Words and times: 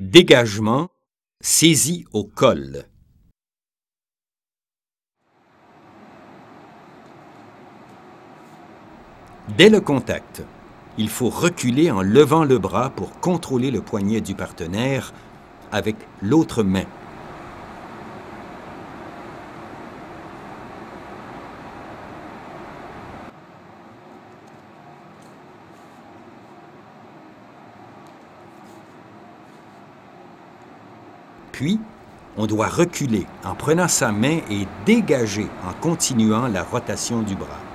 Dégagement, 0.00 0.90
saisie 1.40 2.04
au 2.12 2.22
col. 2.22 2.84
Dès 9.56 9.68
le 9.68 9.80
contact, 9.80 10.44
il 10.98 11.08
faut 11.08 11.28
reculer 11.28 11.90
en 11.90 12.02
levant 12.02 12.44
le 12.44 12.58
bras 12.58 12.90
pour 12.90 13.18
contrôler 13.18 13.72
le 13.72 13.80
poignet 13.80 14.20
du 14.20 14.36
partenaire 14.36 15.12
avec 15.72 15.96
l'autre 16.22 16.62
main. 16.62 16.86
Puis, 31.58 31.80
on 32.36 32.46
doit 32.46 32.68
reculer 32.68 33.26
en 33.44 33.56
prenant 33.56 33.88
sa 33.88 34.12
main 34.12 34.38
et 34.48 34.68
dégager 34.86 35.48
en 35.66 35.72
continuant 35.72 36.46
la 36.46 36.62
rotation 36.62 37.22
du 37.22 37.34
bras. 37.34 37.67